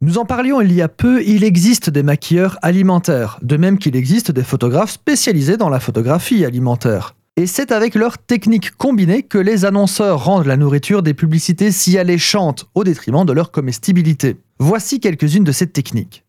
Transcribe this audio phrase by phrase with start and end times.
[0.00, 3.96] Nous en parlions il y a peu, il existe des maquilleurs alimentaires, de même qu'il
[3.96, 7.16] existe des photographes spécialisés dans la photographie alimentaire.
[7.36, 11.98] Et c'est avec leur technique combinée que les annonceurs rendent la nourriture des publicités si
[11.98, 14.36] alléchantes au détriment de leur comestibilité.
[14.60, 16.24] Voici quelques-unes de ces techniques.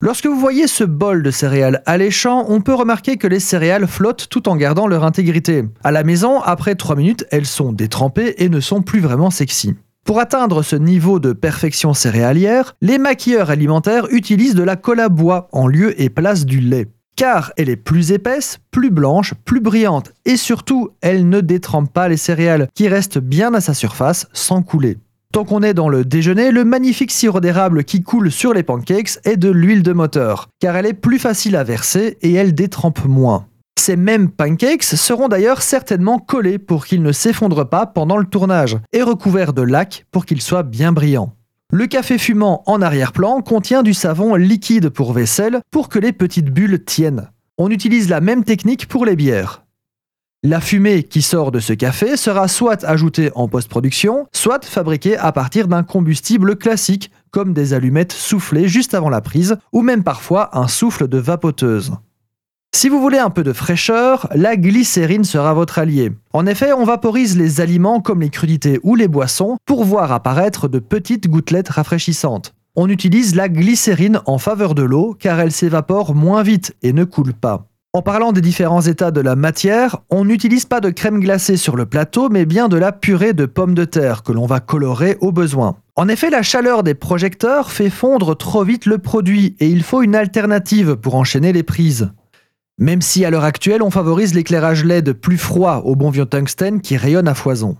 [0.00, 4.28] Lorsque vous voyez ce bol de céréales alléchant, on peut remarquer que les céréales flottent
[4.30, 5.64] tout en gardant leur intégrité.
[5.82, 9.74] À la maison, après 3 minutes, elles sont détrempées et ne sont plus vraiment sexy.
[10.04, 15.08] Pour atteindre ce niveau de perfection céréalière, les maquilleurs alimentaires utilisent de la colle à
[15.08, 16.88] bois en lieu et place du lait
[17.20, 22.08] car elle est plus épaisse, plus blanche, plus brillante et surtout, elle ne détrempe pas
[22.08, 24.96] les céréales qui restent bien à sa surface sans couler.
[25.30, 29.18] Tant qu'on est dans le déjeuner, le magnifique sirop d'érable qui coule sur les pancakes
[29.24, 33.04] est de l'huile de moteur, car elle est plus facile à verser et elle détrempe
[33.04, 33.46] moins.
[33.78, 38.78] Ces mêmes pancakes seront d'ailleurs certainement collés pour qu'ils ne s'effondrent pas pendant le tournage
[38.92, 41.34] et recouverts de lac pour qu'ils soient bien brillants.
[41.72, 46.50] Le café fumant en arrière-plan contient du savon liquide pour vaisselle pour que les petites
[46.50, 47.30] bulles tiennent.
[47.58, 49.64] On utilise la même technique pour les bières.
[50.42, 55.32] La fumée qui sort de ce café sera soit ajoutée en post-production, soit fabriquée à
[55.32, 60.56] partir d'un combustible classique, comme des allumettes soufflées juste avant la prise, ou même parfois
[60.58, 61.92] un souffle de vapoteuse.
[62.72, 66.12] Si vous voulez un peu de fraîcheur, la glycérine sera votre allié.
[66.32, 70.66] En effet, on vaporise les aliments comme les crudités ou les boissons pour voir apparaître
[70.66, 72.54] de petites gouttelettes rafraîchissantes.
[72.76, 77.04] On utilise la glycérine en faveur de l'eau car elle s'évapore moins vite et ne
[77.04, 77.66] coule pas.
[77.92, 81.74] En parlant des différents états de la matière, on n'utilise pas de crème glacée sur
[81.74, 85.18] le plateau, mais bien de la purée de pommes de terre que l'on va colorer
[85.20, 85.76] au besoin.
[85.96, 90.02] En effet, la chaleur des projecteurs fait fondre trop vite le produit et il faut
[90.02, 92.10] une alternative pour enchaîner les prises.
[92.80, 96.80] Même si à l'heure actuelle on favorise l'éclairage LED plus froid au bon vieux tungstène
[96.80, 97.76] qui rayonne à foison.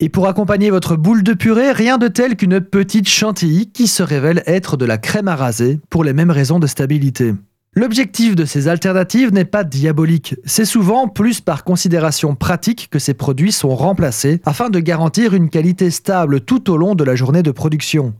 [0.00, 4.02] Et pour accompagner votre boule de purée, rien de tel qu'une petite chantilly qui se
[4.02, 7.32] révèle être de la crème à raser pour les mêmes raisons de stabilité.
[7.74, 13.14] L'objectif de ces alternatives n'est pas diabolique, c'est souvent plus par considération pratique que ces
[13.14, 17.42] produits sont remplacés afin de garantir une qualité stable tout au long de la journée
[17.42, 18.14] de production.